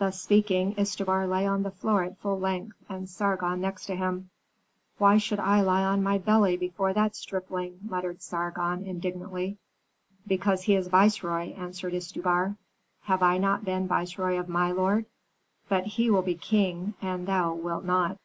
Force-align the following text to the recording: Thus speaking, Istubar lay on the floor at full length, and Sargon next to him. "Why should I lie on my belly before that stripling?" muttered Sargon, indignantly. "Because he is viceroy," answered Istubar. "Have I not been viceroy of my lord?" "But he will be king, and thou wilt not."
Thus 0.00 0.20
speaking, 0.20 0.74
Istubar 0.76 1.28
lay 1.28 1.46
on 1.46 1.62
the 1.62 1.70
floor 1.70 2.02
at 2.02 2.18
full 2.18 2.40
length, 2.40 2.74
and 2.88 3.08
Sargon 3.08 3.60
next 3.60 3.86
to 3.86 3.94
him. 3.94 4.30
"Why 4.98 5.16
should 5.16 5.38
I 5.38 5.60
lie 5.60 5.84
on 5.84 6.02
my 6.02 6.18
belly 6.18 6.56
before 6.56 6.92
that 6.94 7.14
stripling?" 7.14 7.78
muttered 7.88 8.20
Sargon, 8.20 8.84
indignantly. 8.84 9.58
"Because 10.26 10.64
he 10.64 10.74
is 10.74 10.88
viceroy," 10.88 11.52
answered 11.54 11.94
Istubar. 11.94 12.56
"Have 13.02 13.22
I 13.22 13.38
not 13.38 13.64
been 13.64 13.86
viceroy 13.86 14.40
of 14.40 14.48
my 14.48 14.72
lord?" 14.72 15.06
"But 15.68 15.86
he 15.86 16.10
will 16.10 16.22
be 16.22 16.34
king, 16.34 16.94
and 17.00 17.28
thou 17.28 17.54
wilt 17.54 17.84
not." 17.84 18.18